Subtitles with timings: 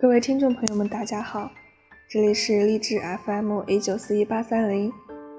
[0.00, 1.50] 各位听众朋友们，大家好，
[2.08, 4.92] 这里是励志 FM A 九四一八三零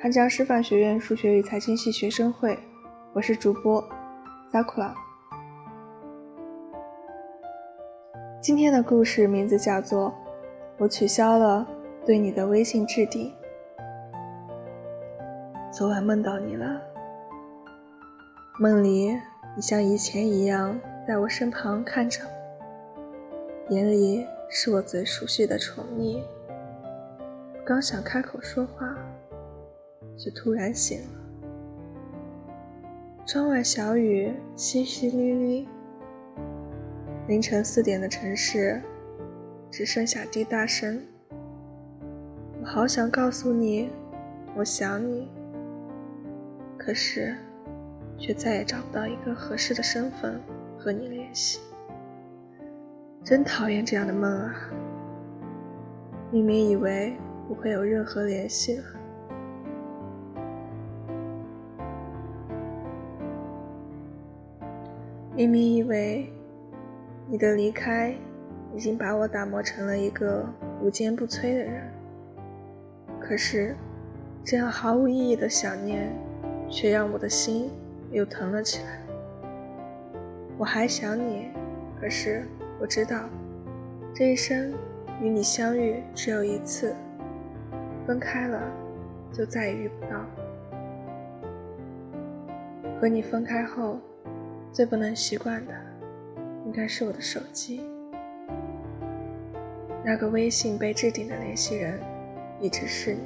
[0.00, 2.58] 汉江师范学院数学与财经系学生会，
[3.12, 3.86] 我是主播
[4.50, 4.94] Sakura。
[8.40, 10.08] 今天的故事名字叫做
[10.78, 11.68] 《我取消了
[12.06, 13.30] 对你的微信置顶》。
[15.70, 16.80] 昨晚梦到你了，
[18.58, 19.10] 梦里
[19.54, 22.22] 你像以前一样在我身旁看着，
[23.68, 24.26] 眼里。
[24.48, 26.22] 是我最熟悉的宠溺。
[27.64, 28.96] 刚想开口说话，
[30.16, 31.20] 就突然醒了。
[33.26, 35.66] 窗外小雨淅淅沥沥，
[37.26, 38.80] 凌晨四点的城市
[39.68, 41.02] 只剩下滴答声。
[42.62, 43.90] 我好想告诉你，
[44.56, 45.28] 我想你，
[46.78, 47.36] 可是
[48.16, 50.40] 却再也找不到一个合适的身份
[50.78, 51.58] 和你联系。
[53.26, 54.54] 真讨厌这样的梦啊！
[56.30, 57.16] 明明以为
[57.48, 58.84] 不会有任何联系了，
[65.34, 66.32] 明明以为
[67.26, 68.14] 你的离开
[68.72, 70.48] 已经把我打磨成了一个
[70.80, 71.82] 无坚不摧的人，
[73.18, 73.74] 可是
[74.44, 76.16] 这样毫无意义的想念，
[76.68, 77.72] 却让我的心
[78.12, 79.00] 又疼了起来。
[80.56, 81.48] 我还想你，
[82.00, 82.46] 可是。
[82.78, 83.28] 我知道，
[84.14, 84.74] 这一生
[85.22, 86.94] 与你相遇只有一次，
[88.06, 88.60] 分开了
[89.32, 90.20] 就再也遇不到。
[93.00, 93.98] 和你分开后，
[94.72, 95.72] 最不能习惯的
[96.66, 97.80] 应该是我的手机。
[100.04, 101.98] 那个微信被置顶的联系人
[102.60, 103.20] 一直是你，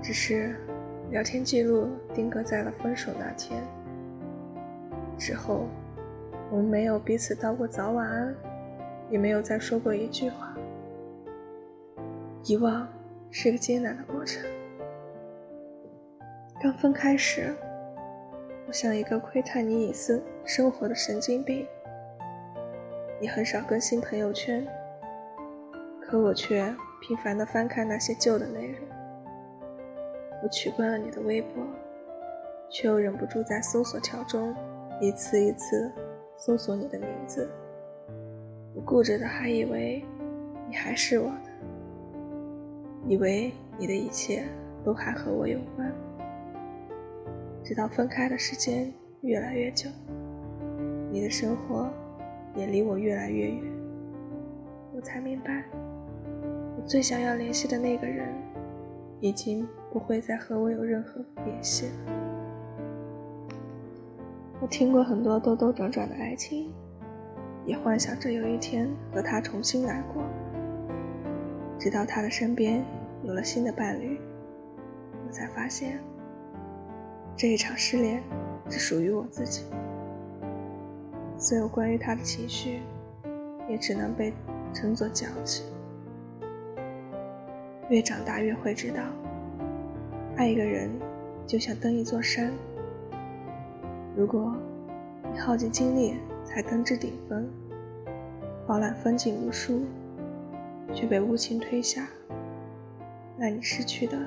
[0.00, 0.56] 只是
[1.10, 3.60] 聊天记录定格在了分手那天
[5.18, 5.66] 之后。
[6.50, 8.34] 我们没有彼此道过早晚安，
[9.08, 10.52] 也没有再说过一句话。
[12.44, 12.88] 遗忘
[13.30, 14.44] 是个艰难的过程。
[16.60, 17.54] 刚分开时，
[18.66, 21.64] 我像一个窥探你隐私生活的神经病。
[23.20, 24.66] 你很少更新朋友圈，
[26.02, 28.88] 可我却频繁地翻看那些旧的内容。
[30.42, 31.62] 我取关了你的微博，
[32.68, 34.52] 却又忍不住在搜索条中
[35.00, 35.92] 一次一次。
[36.40, 37.46] 搜索你的名字，
[38.74, 40.02] 我固执的还以为
[40.66, 41.50] 你还是我的，
[43.06, 44.44] 以为你的一切
[44.82, 45.92] 都还和我有关，
[47.62, 48.90] 直到分开的时间
[49.20, 49.90] 越来越久，
[51.12, 51.90] 你的生活
[52.56, 53.62] 也离我越来越远，
[54.94, 55.62] 我才明白，
[56.78, 58.34] 我最想要联系的那个人，
[59.20, 62.29] 已经不会再和我有任何联系了。
[64.70, 66.72] 听过很多兜兜转转的爱情，
[67.66, 70.22] 也幻想着有一天和他重新来过。
[71.76, 72.84] 直到他的身边
[73.24, 74.20] 有了新的伴侣，
[75.26, 75.98] 我才发现，
[77.36, 78.22] 这一场失恋
[78.68, 79.64] 只属于我自己。
[81.36, 82.80] 所有关于他的情绪，
[83.68, 84.32] 也只能被
[84.72, 85.66] 称作矫情。
[87.88, 89.02] 越长大越会知道，
[90.36, 90.88] 爱一个人
[91.44, 92.52] 就像登一座山。
[94.16, 94.54] 如果
[95.32, 97.48] 你耗尽精力才登至顶峰，
[98.66, 99.82] 饱览风景无数，
[100.92, 102.08] 却被无情推下，
[103.36, 104.18] 那你失去的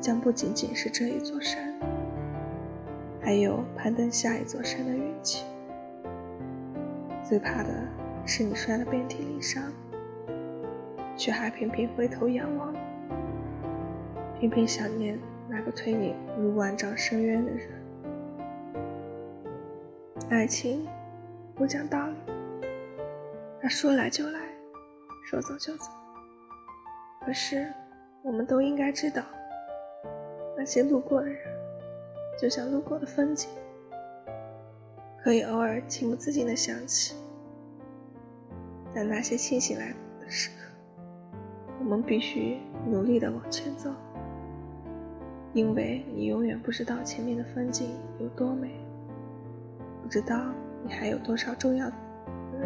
[0.00, 1.72] 将不仅仅是这一座山，
[3.20, 5.44] 还有攀登下一座山的运气。
[7.22, 7.70] 最怕的
[8.26, 9.62] 是你摔得遍体鳞伤，
[11.16, 12.74] 却还频频回头仰望，
[14.40, 15.18] 频频想念
[15.48, 17.68] 那个推你入万丈深渊的人。
[20.30, 20.86] 爱情
[21.54, 22.14] 不讲道理，
[23.62, 24.40] 它说来就来，
[25.24, 25.90] 说走就走。
[27.24, 27.66] 可是，
[28.22, 29.22] 我们都应该知道，
[30.54, 31.38] 那些路过的人，
[32.38, 33.48] 就像路过的风景，
[35.22, 37.14] 可以偶尔情不自禁的想起。
[38.94, 40.70] 但那些清醒来的时刻，
[41.78, 43.90] 我们必须努力的往前走，
[45.54, 48.78] 因为你永远不知道前面的风景有多美。
[50.08, 50.40] 不知道
[50.82, 51.94] 你还有多少重要的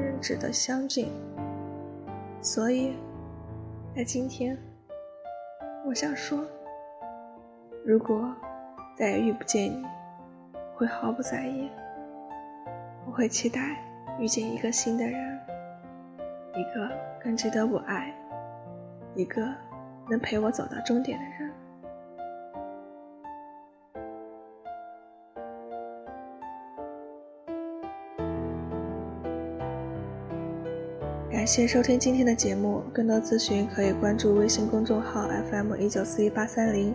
[0.01, 1.09] 人值得相敬，
[2.41, 2.95] 所以，
[3.97, 4.57] 在今天，
[5.85, 6.47] 我想说，
[7.85, 8.33] 如果
[8.97, 9.85] 再也遇不见你，
[10.77, 11.69] 会毫不在意。
[13.07, 13.77] 我会期待
[14.21, 15.41] 遇见一个新的人，
[16.55, 16.89] 一个
[17.21, 18.15] 更值得我爱，
[19.17, 19.45] 一个
[20.09, 21.52] 能陪我走到终点的人。
[31.43, 36.95] 感谢收听今天的节目，更多咨询可以关注微信公众号 FM 一九四一八三零。